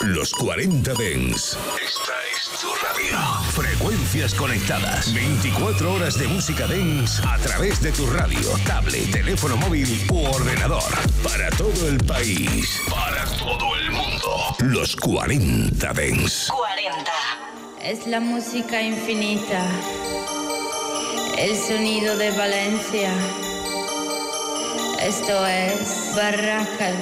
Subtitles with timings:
[0.00, 1.58] Los 40 Dens.
[1.76, 3.18] Esta es tu radio.
[3.52, 5.12] Frecuencias conectadas.
[5.12, 10.90] 24 horas de música Dens a través de tu radio, tablet, teléfono móvil u ordenador.
[11.22, 12.80] Para todo el país.
[12.88, 14.56] Para todo el mundo.
[14.60, 16.48] Los 40 Dens.
[16.48, 17.12] 40.
[17.82, 19.62] Es la música infinita.
[21.36, 23.12] El sonido de Valencia.
[25.02, 26.94] Esto es Barraca.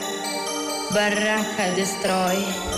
[0.90, 2.77] Barraca Destroy.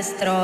[0.00, 0.39] la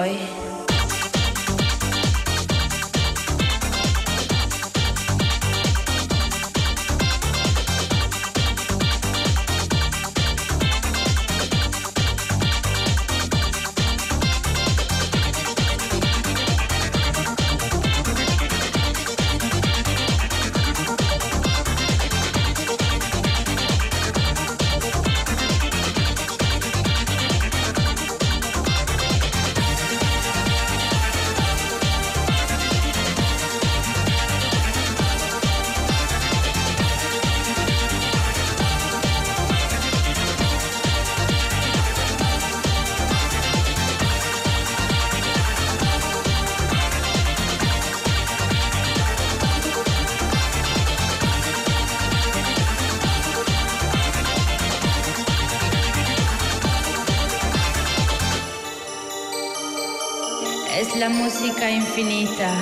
[61.27, 62.55] música infinita,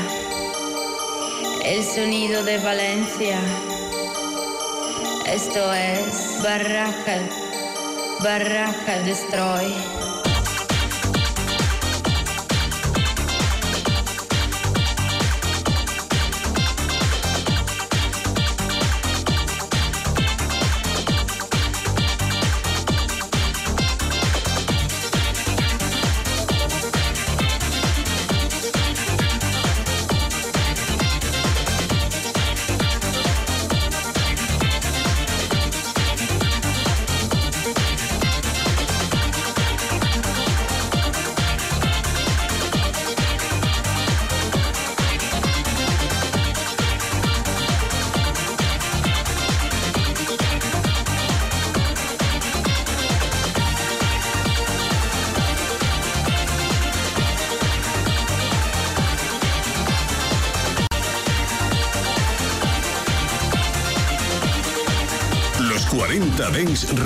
[1.67, 3.39] el sonido de Valencia.
[5.27, 7.19] Esto es Barraca,
[8.23, 10.04] Barraca Destroy.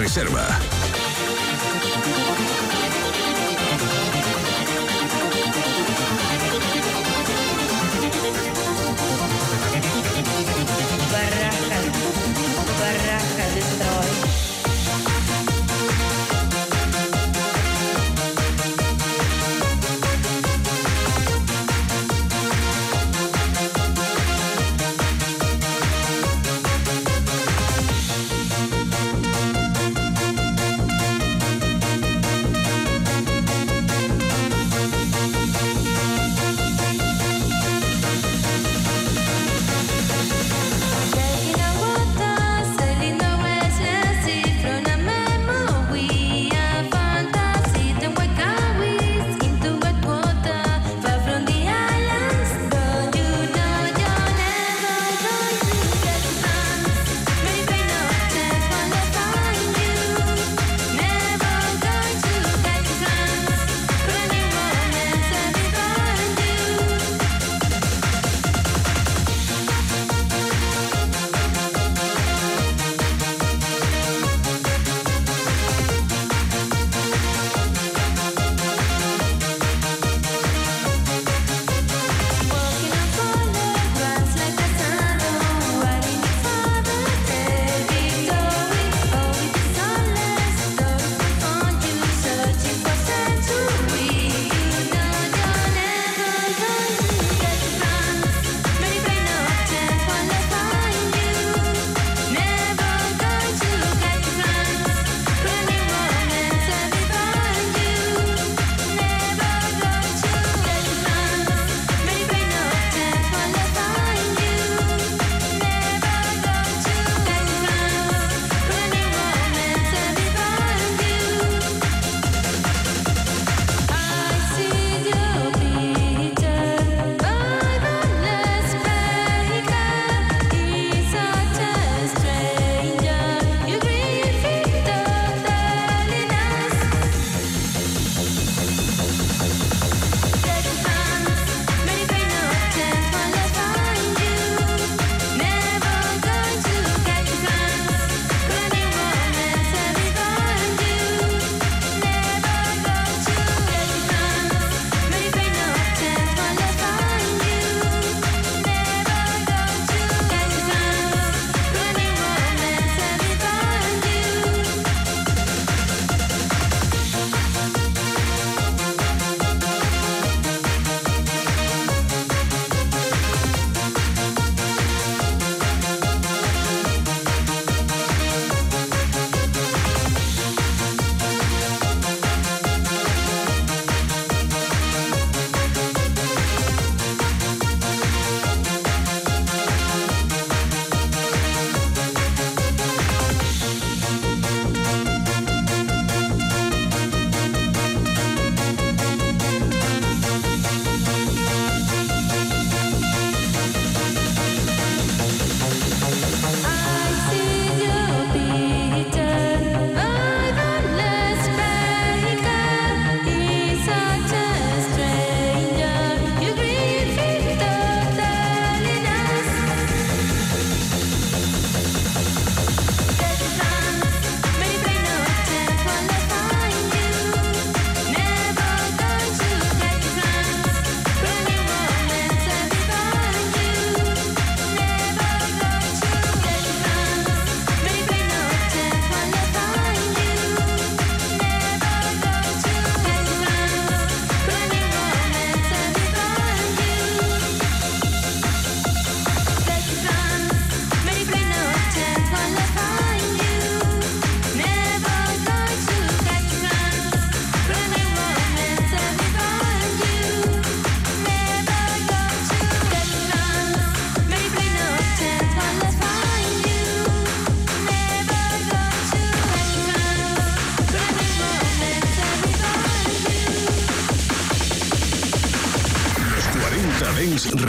[0.08, 0.47] Dens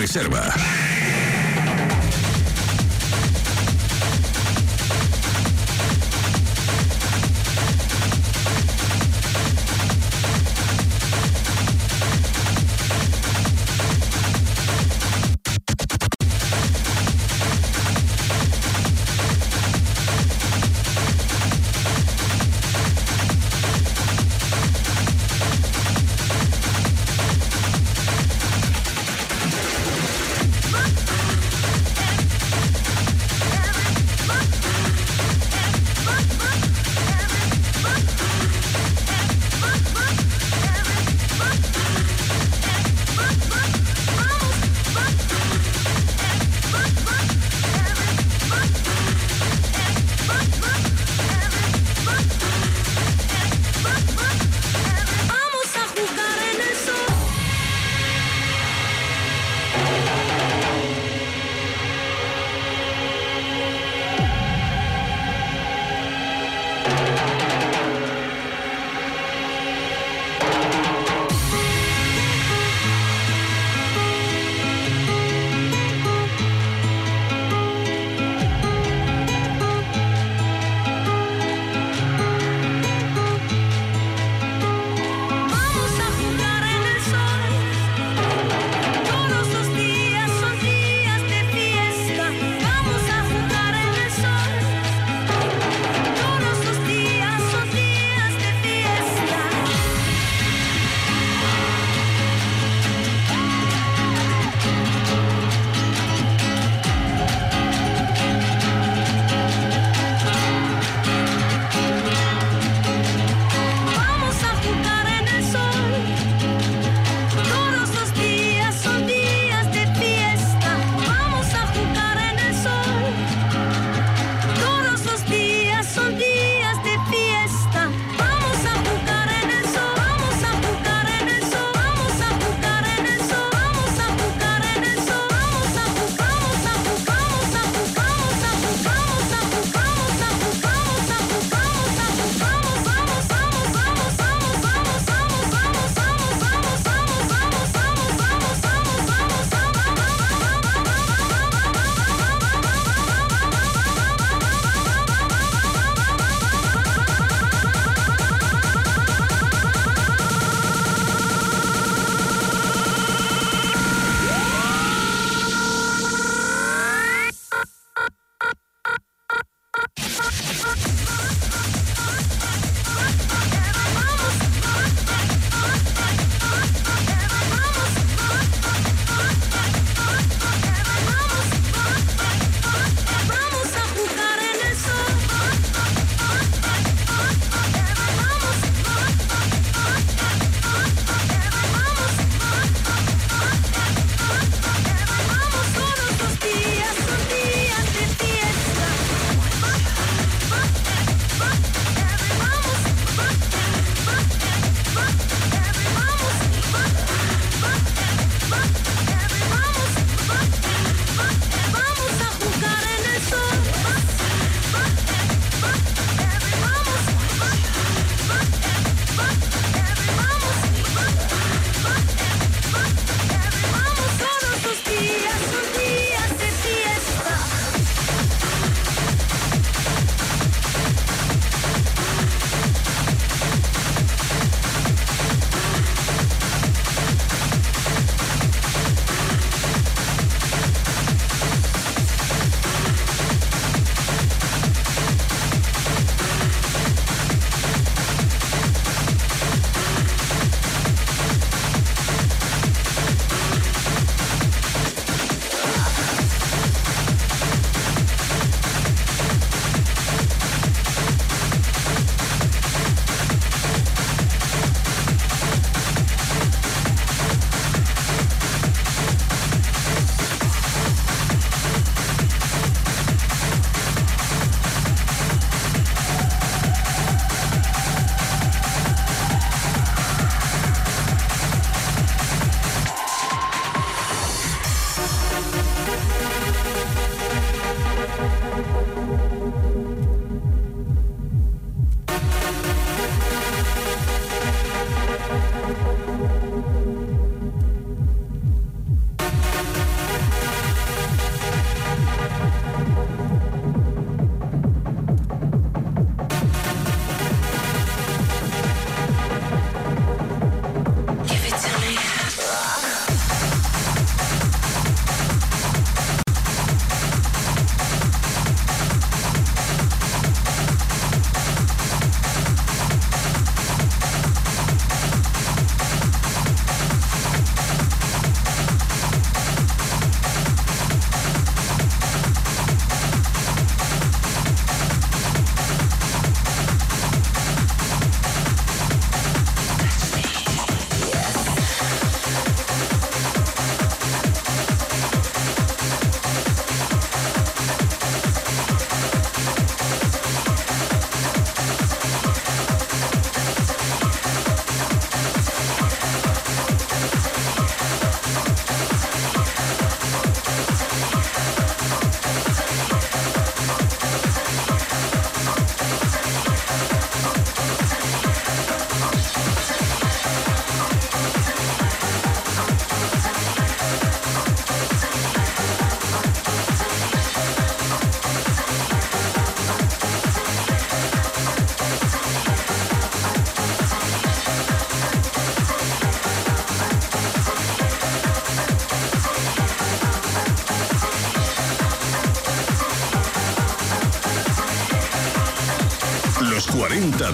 [0.10, 0.59] Reserva.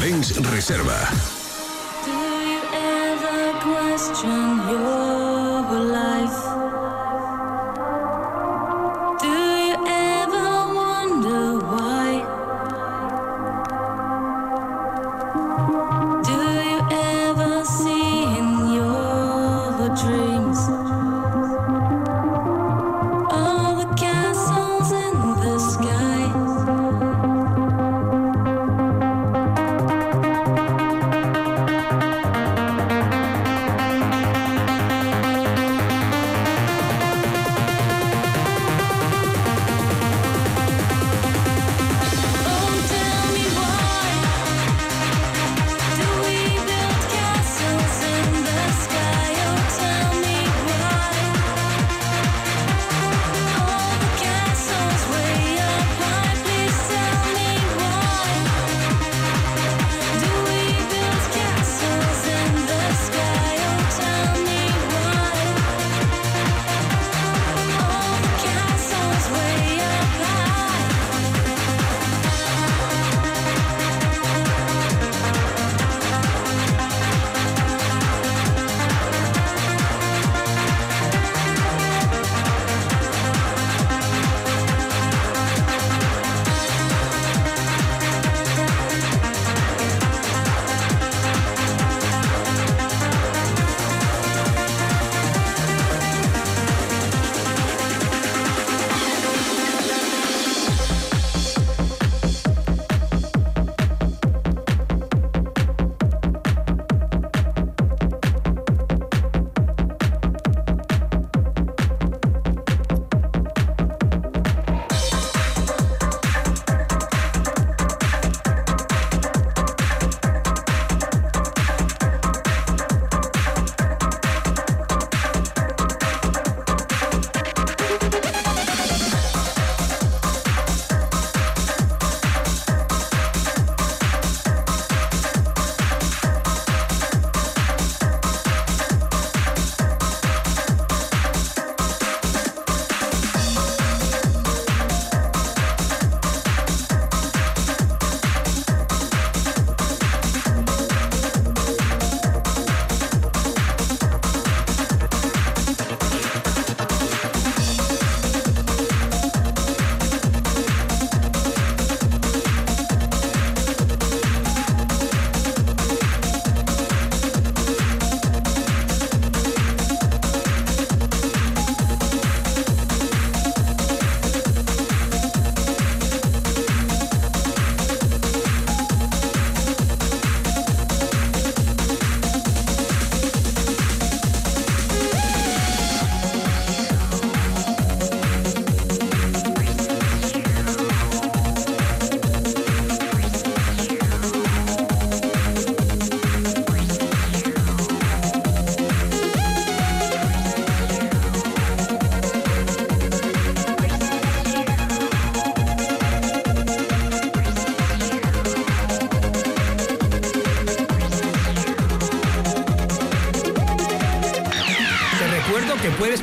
[0.06, 1.00] Benz Reserva.
[2.06, 4.45] Do you ever question?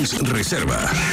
[0.00, 1.09] 40 Dens Reserva.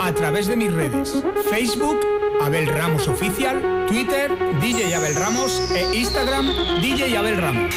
[0.00, 1.22] A través de mis redes.
[1.48, 2.00] Facebook,
[2.42, 6.46] Abel Ramos Oficial, Twitter, DJ Abel Ramos e Instagram,
[6.80, 7.74] DJ Abel Ramos.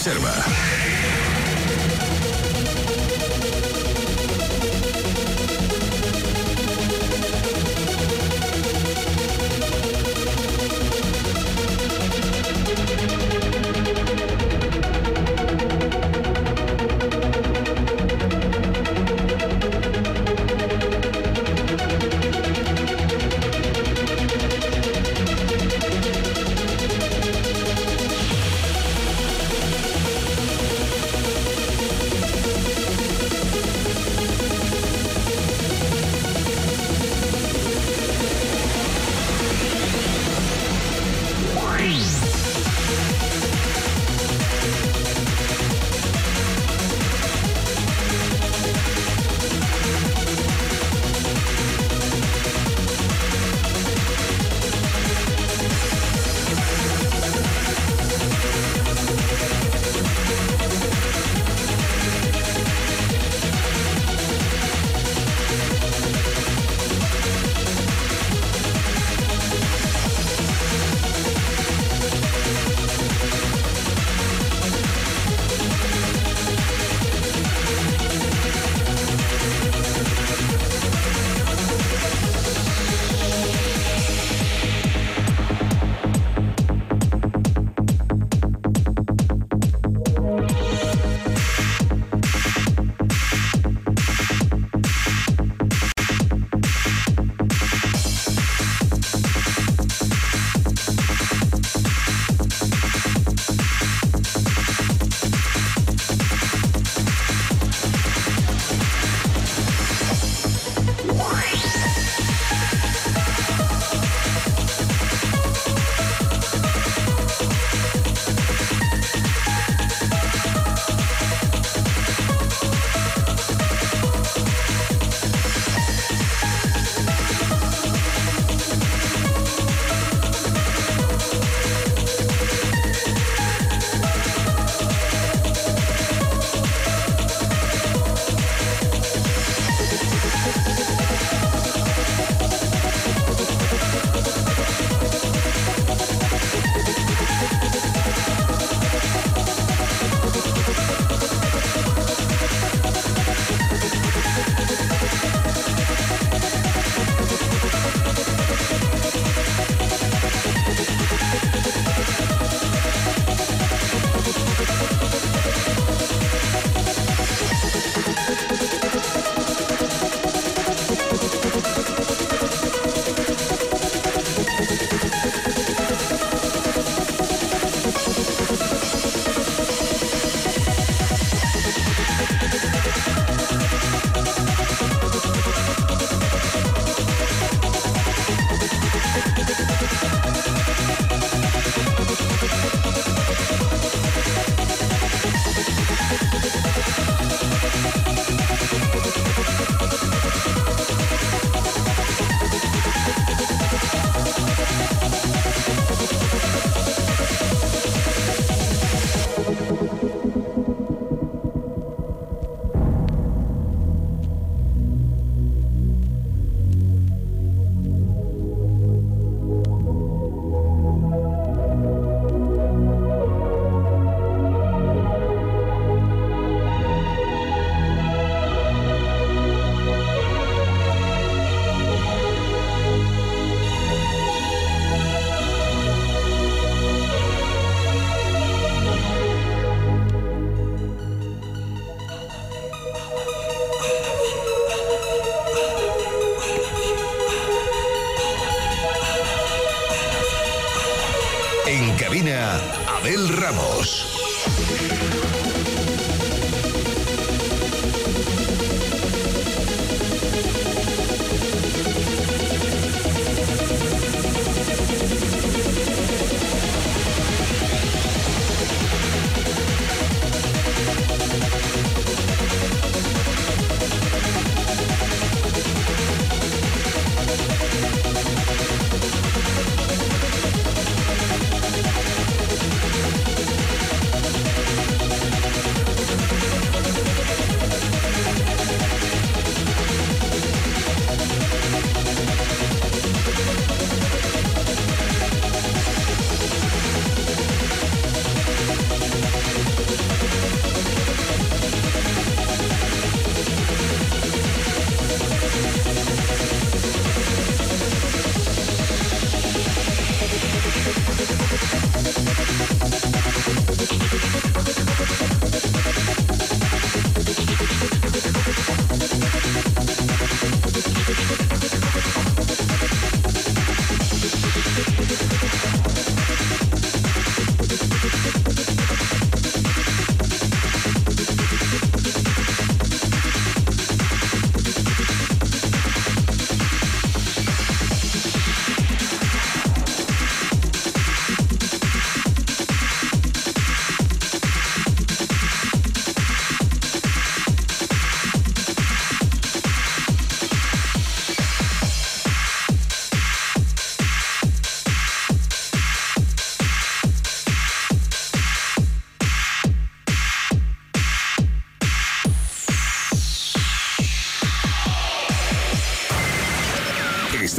[0.00, 0.59] Reserva.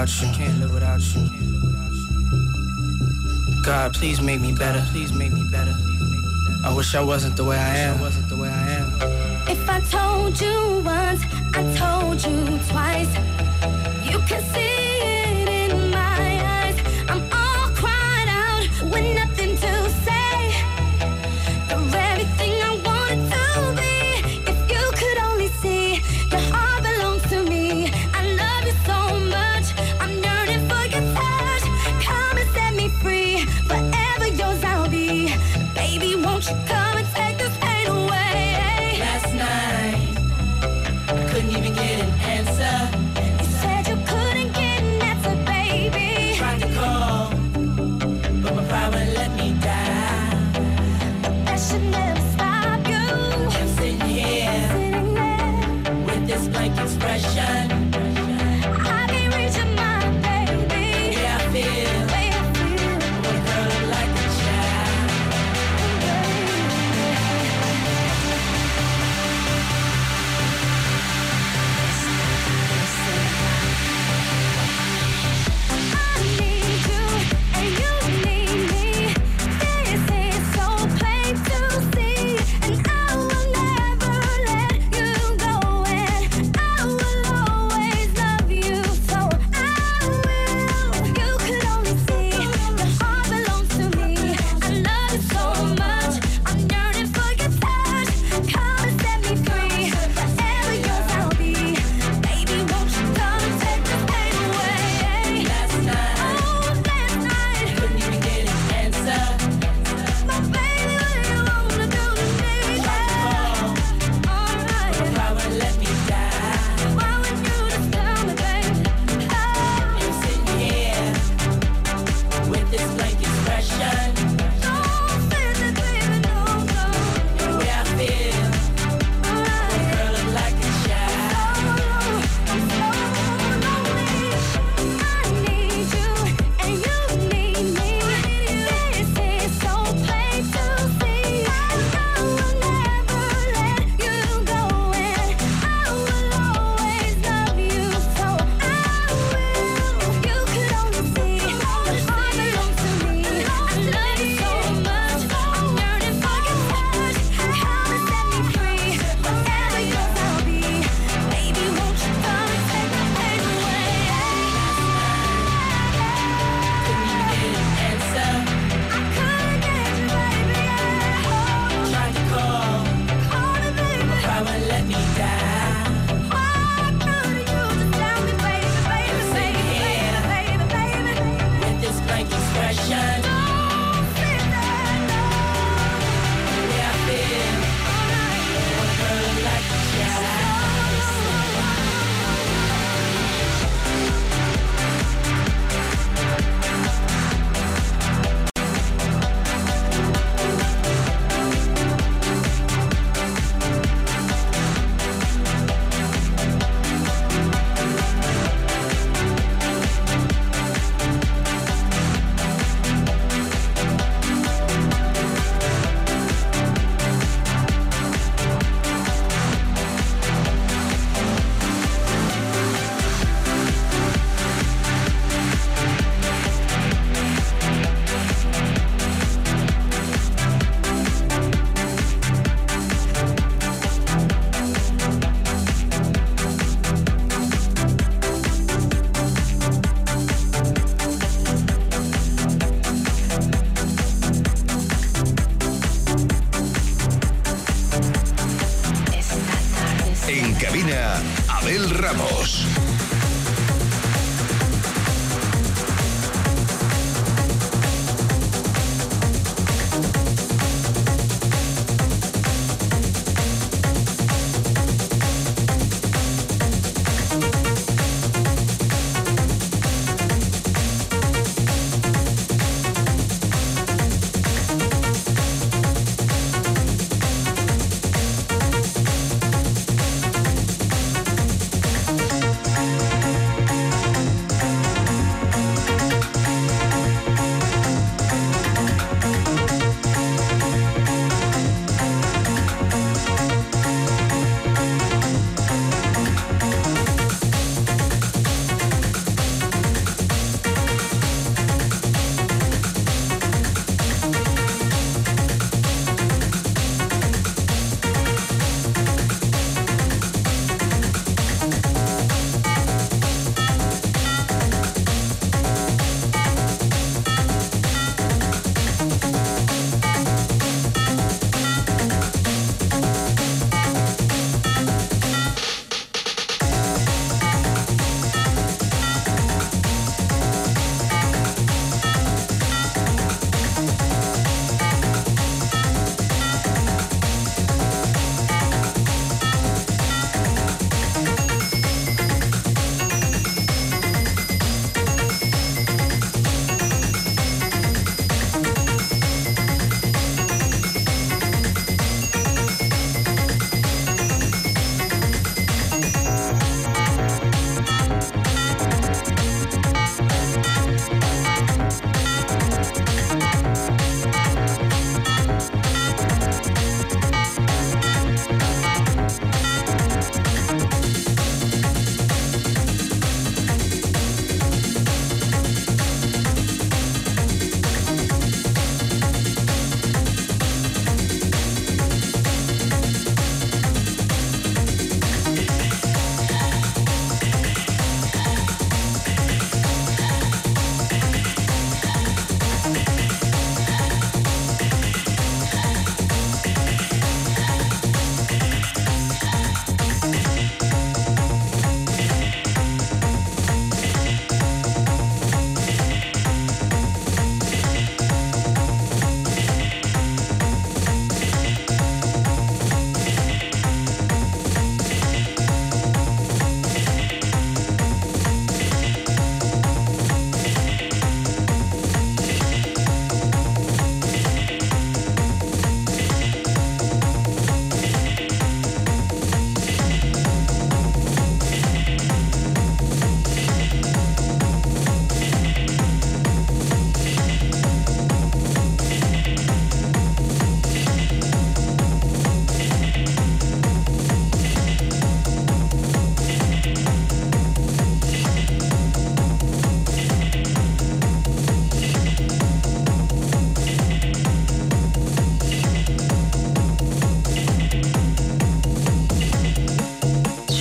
[0.00, 0.32] without you.
[0.34, 1.28] Can't live without you.
[3.62, 4.82] God, please make me better.
[4.90, 5.74] Please make me better.
[6.64, 8.00] I wish I wasn't the way I am.
[9.48, 10.79] If I told you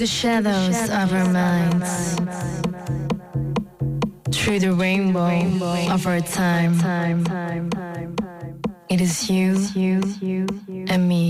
[0.00, 2.14] the shadows of our minds.
[4.32, 5.28] Through the rainbow
[5.92, 6.72] of our time.
[8.88, 9.52] It is you
[10.88, 11.29] and me.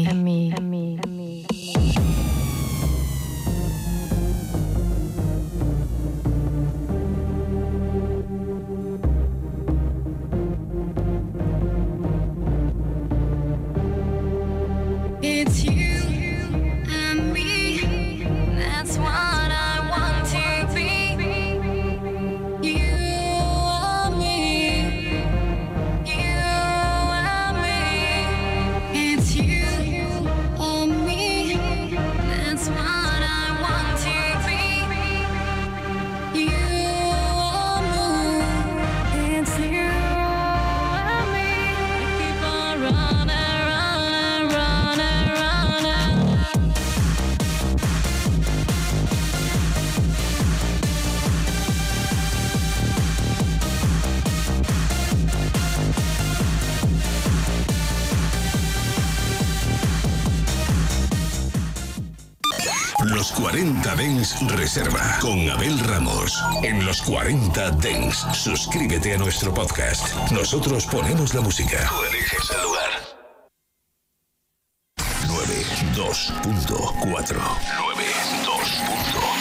[66.91, 70.13] Los 40 Dens, suscríbete a nuestro podcast.
[70.33, 71.89] Nosotros ponemos la música.
[71.89, 72.91] Tú eliges el lugar.
[75.29, 77.41] 92.4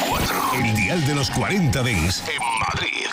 [0.05, 3.09] 92.4 El dial de los 40 Dens en Madrid.